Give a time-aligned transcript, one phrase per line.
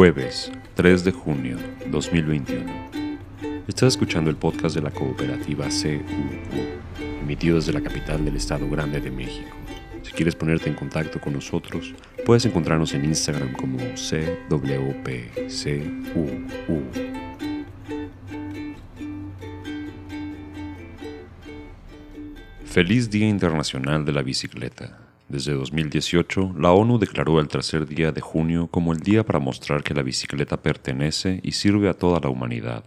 [0.00, 1.58] Jueves 3 de junio
[1.90, 2.72] 2021.
[3.68, 8.98] Estás escuchando el podcast de la cooperativa CUU, emitido desde la capital del Estado Grande
[8.98, 9.54] de México.
[10.02, 14.70] Si quieres ponerte en contacto con nosotros, puedes encontrarnos en Instagram como CWPCUU.
[22.64, 25.09] Feliz Día Internacional de la Bicicleta.
[25.30, 29.84] Desde 2018, la ONU declaró el tercer día de junio como el día para mostrar
[29.84, 32.82] que la bicicleta pertenece y sirve a toda la humanidad,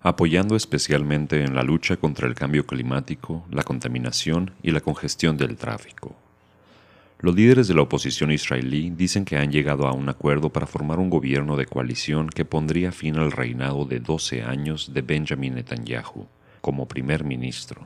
[0.00, 5.56] apoyando especialmente en la lucha contra el cambio climático, la contaminación y la congestión del
[5.56, 6.14] tráfico.
[7.18, 11.00] Los líderes de la oposición israelí dicen que han llegado a un acuerdo para formar
[11.00, 16.28] un gobierno de coalición que pondría fin al reinado de 12 años de Benjamin Netanyahu
[16.60, 17.84] como primer ministro.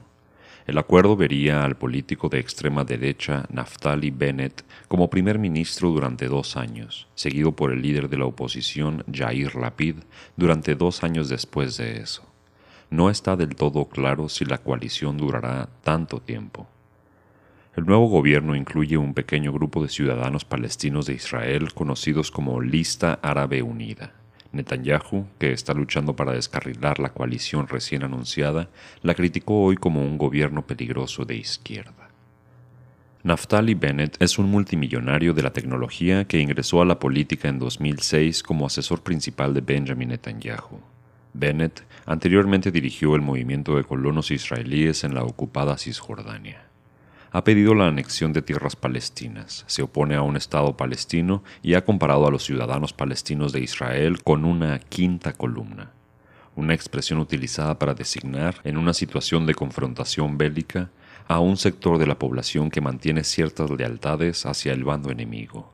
[0.66, 6.56] El acuerdo vería al político de extrema derecha Naftali Bennett como primer ministro durante dos
[6.56, 9.96] años, seguido por el líder de la oposición Jair Lapid
[10.36, 12.24] durante dos años después de eso.
[12.88, 16.66] No está del todo claro si la coalición durará tanto tiempo.
[17.76, 23.18] El nuevo gobierno incluye un pequeño grupo de ciudadanos palestinos de Israel conocidos como Lista
[23.20, 24.14] Árabe Unida
[24.54, 28.70] Netanyahu, que está luchando para descarrilar la coalición recién anunciada,
[29.02, 32.08] la criticó hoy como un gobierno peligroso de izquierda.
[33.22, 38.42] Naftali Bennett es un multimillonario de la tecnología que ingresó a la política en 2006
[38.42, 40.80] como asesor principal de Benjamin Netanyahu.
[41.32, 46.73] Bennett anteriormente dirigió el movimiento de colonos israelíes en la ocupada Cisjordania
[47.34, 51.84] ha pedido la anexión de tierras palestinas, se opone a un Estado palestino y ha
[51.84, 55.90] comparado a los ciudadanos palestinos de Israel con una quinta columna,
[56.54, 60.90] una expresión utilizada para designar, en una situación de confrontación bélica,
[61.26, 65.73] a un sector de la población que mantiene ciertas lealtades hacia el bando enemigo.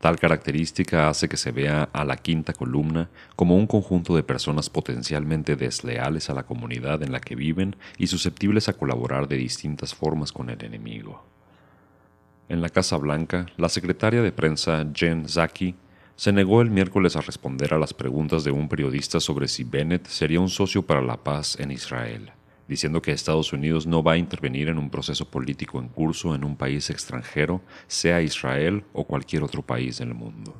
[0.00, 4.68] Tal característica hace que se vea a la quinta columna como un conjunto de personas
[4.68, 9.94] potencialmente desleales a la comunidad en la que viven y susceptibles a colaborar de distintas
[9.94, 11.24] formas con el enemigo.
[12.48, 15.74] En la Casa Blanca, la secretaria de prensa Jen Psaki
[16.14, 20.06] se negó el miércoles a responder a las preguntas de un periodista sobre si Bennett
[20.06, 22.35] sería un socio para la paz en Israel
[22.68, 26.44] diciendo que Estados Unidos no va a intervenir en un proceso político en curso en
[26.44, 30.54] un país extranjero, sea Israel o cualquier otro país del mundo.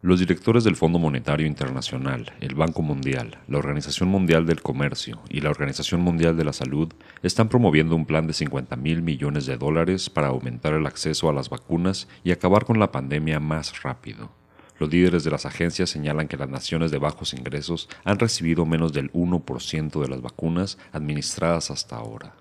[0.00, 5.40] Los directores del Fondo Monetario Internacional, el Banco Mundial, la Organización Mundial del Comercio y
[5.40, 6.92] la Organización Mundial de la Salud
[7.24, 11.32] están promoviendo un plan de 50 mil millones de dólares para aumentar el acceso a
[11.32, 14.30] las vacunas y acabar con la pandemia más rápido.
[14.78, 18.92] Los líderes de las agencias señalan que las naciones de bajos ingresos han recibido menos
[18.92, 22.34] del 1% de las vacunas administradas hasta ahora.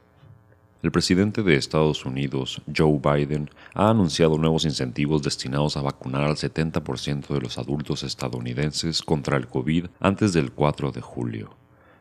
[0.83, 6.35] El presidente de Estados Unidos, Joe Biden, ha anunciado nuevos incentivos destinados a vacunar al
[6.35, 11.57] 70% de los adultos estadounidenses contra el COVID antes del 4 de julio.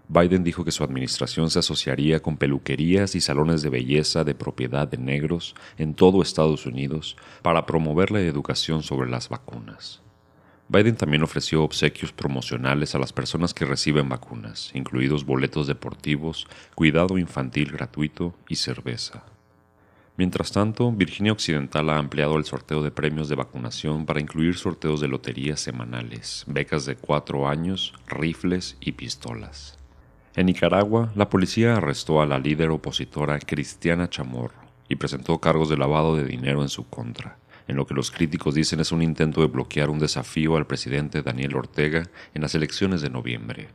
[0.09, 4.87] Biden dijo que su administración se asociaría con peluquerías y salones de belleza de propiedad
[4.87, 10.03] de negros en todo Estados Unidos para promover la educación sobre las vacunas.
[10.69, 17.19] Biden también ofreció obsequios promocionales a las personas que reciben vacunas, incluidos boletos deportivos, cuidado
[17.19, 19.23] infantil gratuito y cerveza.
[20.17, 25.01] Mientras tanto, Virginia Occidental ha ampliado el sorteo de premios de vacunación para incluir sorteos
[25.01, 29.79] de loterías semanales, becas de cuatro años, rifles y pistolas.
[30.35, 35.77] En Nicaragua, la policía arrestó a la líder opositora Cristiana Chamorro y presentó cargos de
[35.77, 37.39] lavado de dinero en su contra
[37.69, 41.23] en lo que los críticos dicen es un intento de bloquear un desafío al presidente
[41.23, 43.69] Daniel Ortega en las elecciones de noviembre.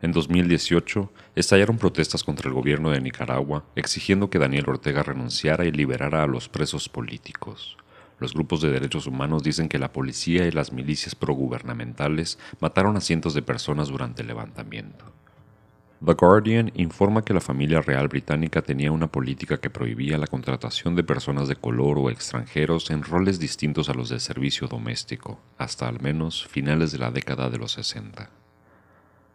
[0.00, 5.72] En 2018, estallaron protestas contra el gobierno de Nicaragua exigiendo que Daniel Ortega renunciara y
[5.72, 7.76] liberara a los presos políticos.
[8.20, 13.00] Los grupos de derechos humanos dicen que la policía y las milicias progubernamentales mataron a
[13.00, 15.04] cientos de personas durante el levantamiento.
[16.04, 20.94] The Guardian informa que la familia real británica tenía una política que prohibía la contratación
[20.94, 25.88] de personas de color o extranjeros en roles distintos a los de servicio doméstico, hasta
[25.88, 28.30] al menos finales de la década de los 60.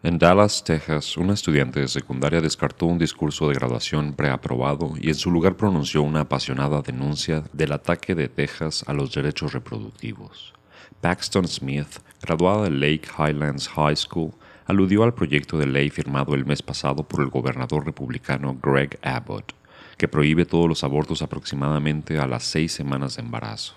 [0.04, 5.16] En Dallas, Texas, una estudiante de secundaria descartó un discurso de graduación preaprobado y en
[5.16, 10.54] su lugar pronunció una apasionada denuncia del ataque de Texas a los derechos reproductivos.
[11.02, 14.34] Paxton Smith, graduada de Lake Highlands High School,
[14.66, 19.54] aludió al proyecto de ley firmado el mes pasado por el gobernador republicano Greg Abbott,
[19.98, 23.76] que prohíbe todos los abortos aproximadamente a las seis semanas de embarazo.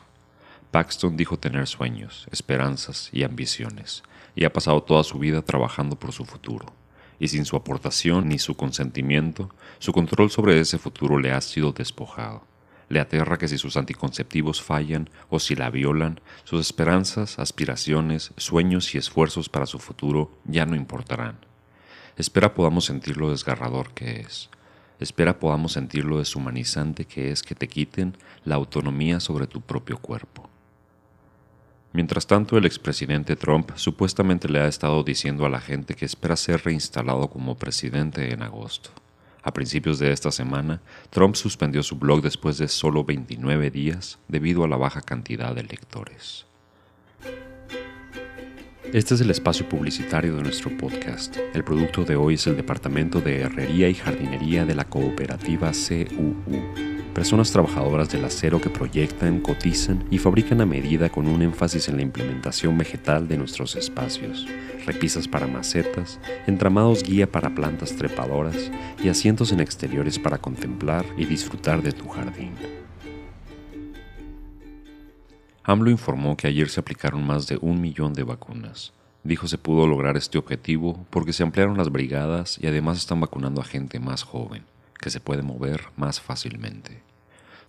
[0.70, 4.02] Paxton dijo tener sueños, esperanzas y ambiciones,
[4.34, 6.66] y ha pasado toda su vida trabajando por su futuro.
[7.18, 9.48] Y sin su aportación ni su consentimiento,
[9.78, 12.42] su control sobre ese futuro le ha sido despojado.
[12.88, 18.94] Le aterra que si sus anticonceptivos fallan o si la violan, sus esperanzas, aspiraciones, sueños
[18.94, 21.38] y esfuerzos para su futuro ya no importarán.
[22.16, 24.48] Espera podamos sentir lo desgarrador que es.
[25.00, 29.98] Espera podamos sentir lo deshumanizante que es que te quiten la autonomía sobre tu propio
[29.98, 30.48] cuerpo.
[31.92, 36.36] Mientras tanto, el expresidente Trump supuestamente le ha estado diciendo a la gente que espera
[36.36, 38.90] ser reinstalado como presidente en agosto.
[39.46, 44.64] A principios de esta semana, Trump suspendió su blog después de solo 29 días debido
[44.64, 46.46] a la baja cantidad de lectores.
[48.92, 51.36] Este es el espacio publicitario de nuestro podcast.
[51.54, 56.95] El producto de hoy es el Departamento de Herrería y Jardinería de la Cooperativa CUU
[57.16, 61.96] personas trabajadoras del acero que proyectan, cotizan y fabrican a medida con un énfasis en
[61.96, 64.46] la implementación vegetal de nuestros espacios,
[64.84, 68.70] repisas para macetas, entramados guía para plantas trepadoras
[69.02, 72.52] y asientos en exteriores para contemplar y disfrutar de tu jardín.
[75.64, 78.92] AMLO informó que ayer se aplicaron más de un millón de vacunas.
[79.24, 83.62] Dijo se pudo lograr este objetivo porque se ampliaron las brigadas y además están vacunando
[83.62, 84.64] a gente más joven,
[85.06, 87.00] que se puede mover más fácilmente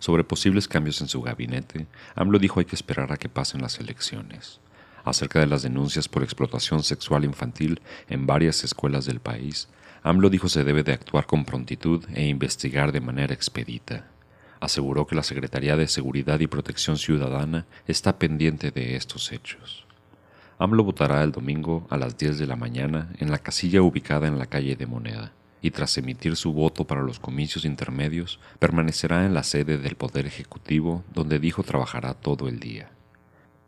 [0.00, 1.86] sobre posibles cambios en su gabinete,
[2.16, 4.58] AMLO dijo hay que esperar a que pasen las elecciones.
[5.04, 9.68] Acerca de las denuncias por explotación sexual infantil en varias escuelas del país,
[10.02, 14.08] AMLO dijo se debe de actuar con prontitud e investigar de manera expedita.
[14.58, 19.86] Aseguró que la Secretaría de Seguridad y Protección Ciudadana está pendiente de estos hechos.
[20.58, 24.40] AMLO votará el domingo a las 10 de la mañana en la casilla ubicada en
[24.40, 25.30] la calle de Moneda
[25.62, 30.26] y tras emitir su voto para los comicios intermedios, permanecerá en la sede del Poder
[30.26, 32.90] Ejecutivo, donde dijo trabajará todo el día.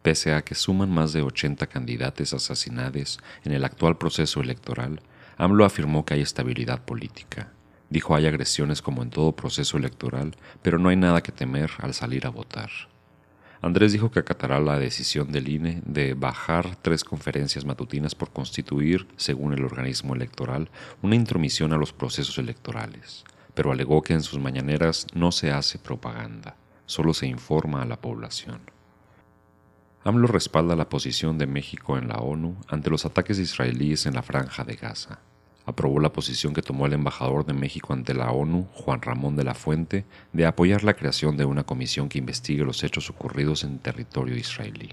[0.03, 5.01] Pese a que suman más de 80 candidatos asesinados en el actual proceso electoral,
[5.37, 7.53] AMLO afirmó que hay estabilidad política.
[7.91, 11.93] Dijo hay agresiones como en todo proceso electoral, pero no hay nada que temer al
[11.93, 12.71] salir a votar.
[13.63, 19.07] Andrés dijo que acatará la decisión del INE de bajar tres conferencias matutinas por constituir,
[19.17, 20.71] según el organismo electoral,
[21.03, 23.25] una intromisión a los procesos electorales,
[23.55, 28.01] pero alegó que en sus mañaneras no se hace propaganda, solo se informa a la
[28.01, 28.61] población.
[30.05, 34.23] AMLO respalda la posición de México en la ONU ante los ataques israelíes en la
[34.23, 35.21] franja de Gaza
[35.71, 39.45] aprobó la posición que tomó el embajador de México ante la ONU, Juan Ramón de
[39.45, 43.79] la Fuente, de apoyar la creación de una comisión que investigue los hechos ocurridos en
[43.79, 44.91] territorio israelí.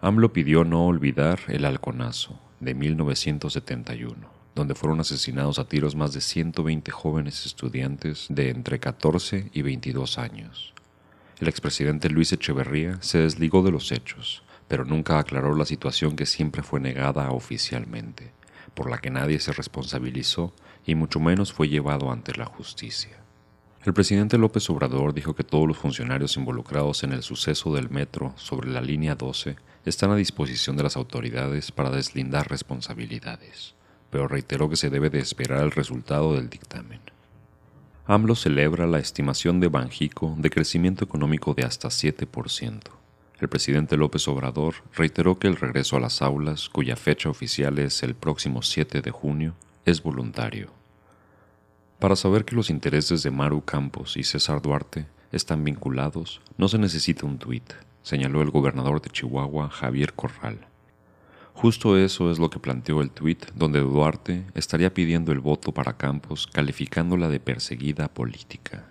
[0.00, 4.16] AMLO pidió no olvidar el halconazo de 1971,
[4.54, 10.18] donde fueron asesinados a tiros más de 120 jóvenes estudiantes de entre 14 y 22
[10.18, 10.72] años.
[11.38, 16.26] El expresidente Luis Echeverría se desligó de los hechos, pero nunca aclaró la situación que
[16.26, 18.32] siempre fue negada oficialmente
[18.74, 20.52] por la que nadie se responsabilizó
[20.86, 23.20] y mucho menos fue llevado ante la justicia.
[23.84, 28.34] El presidente López Obrador dijo que todos los funcionarios involucrados en el suceso del metro
[28.36, 29.56] sobre la línea 12
[29.86, 33.74] están a disposición de las autoridades para deslindar responsabilidades,
[34.10, 37.00] pero reiteró que se debe de esperar el resultado del dictamen.
[38.06, 42.99] AMLO celebra la estimación de Banjico de crecimiento económico de hasta 7%.
[43.40, 48.02] El presidente López Obrador reiteró que el regreso a las aulas, cuya fecha oficial es
[48.02, 49.54] el próximo 7 de junio,
[49.86, 50.70] es voluntario.
[51.98, 56.76] Para saber que los intereses de Maru Campos y César Duarte están vinculados, no se
[56.76, 57.72] necesita un tuit,
[58.02, 60.66] señaló el gobernador de Chihuahua, Javier Corral.
[61.54, 65.96] Justo eso es lo que planteó el tuit donde Duarte estaría pidiendo el voto para
[65.96, 68.89] Campos calificándola de perseguida política.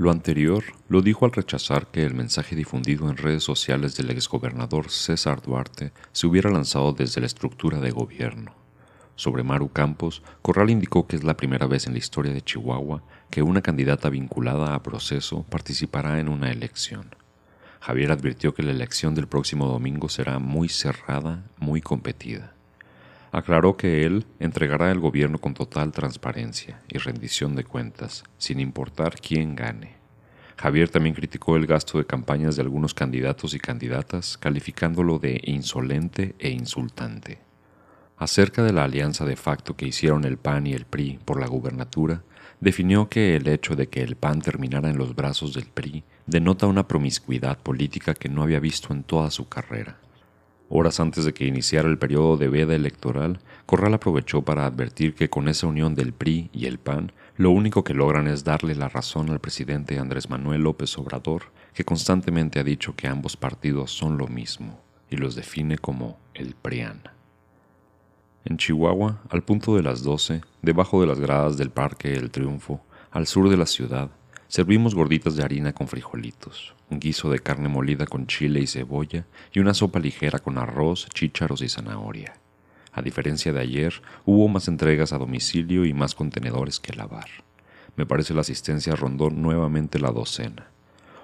[0.00, 4.90] Lo anterior lo dijo al rechazar que el mensaje difundido en redes sociales del exgobernador
[4.90, 8.54] César Duarte se hubiera lanzado desde la estructura de gobierno.
[9.14, 13.02] Sobre Maru Campos, Corral indicó que es la primera vez en la historia de Chihuahua
[13.28, 17.14] que una candidata vinculada a proceso participará en una elección.
[17.80, 22.54] Javier advirtió que la elección del próximo domingo será muy cerrada, muy competida.
[23.32, 29.14] Aclaró que él entregará el gobierno con total transparencia y rendición de cuentas, sin importar
[29.20, 29.94] quién gane.
[30.56, 36.34] Javier también criticó el gasto de campañas de algunos candidatos y candidatas, calificándolo de insolente
[36.38, 37.38] e insultante.
[38.18, 41.46] Acerca de la alianza de facto que hicieron el PAN y el PRI por la
[41.46, 42.22] gubernatura,
[42.60, 46.66] definió que el hecho de que el PAN terminara en los brazos del PRI denota
[46.66, 49.96] una promiscuidad política que no había visto en toda su carrera.
[50.72, 55.28] Horas antes de que iniciara el periodo de veda electoral, Corral aprovechó para advertir que
[55.28, 58.88] con esa unión del PRI y el PAN, lo único que logran es darle la
[58.88, 64.16] razón al presidente Andrés Manuel López Obrador, que constantemente ha dicho que ambos partidos son
[64.16, 67.02] lo mismo y los define como el PRIAN.
[68.44, 72.80] En Chihuahua, al punto de las 12, debajo de las gradas del Parque El Triunfo,
[73.10, 74.10] al sur de la ciudad,
[74.50, 79.24] Servimos gorditas de harina con frijolitos, un guiso de carne molida con chile y cebolla
[79.52, 82.34] y una sopa ligera con arroz, chícharos y zanahoria.
[82.90, 87.28] A diferencia de ayer, hubo más entregas a domicilio y más contenedores que lavar.
[87.94, 90.66] Me parece la asistencia rondó nuevamente la docena.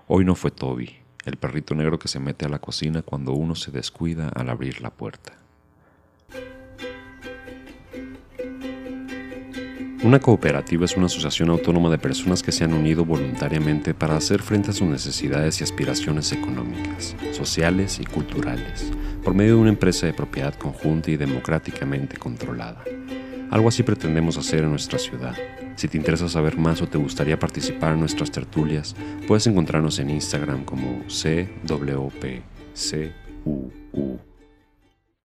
[0.07, 3.57] Hoy no fue Toby, el perrito negro que se mete a la cocina cuando uno
[3.57, 5.33] se descuida al abrir la puerta.
[10.07, 14.41] Una cooperativa es una asociación autónoma de personas que se han unido voluntariamente para hacer
[14.41, 18.93] frente a sus necesidades y aspiraciones económicas, sociales y culturales,
[19.25, 22.85] por medio de una empresa de propiedad conjunta y democráticamente controlada.
[23.51, 25.35] Algo así pretendemos hacer en nuestra ciudad.
[25.75, 28.95] Si te interesa saber más o te gustaría participar en nuestras tertulias,
[29.27, 32.47] puedes encontrarnos en Instagram como CWPCU.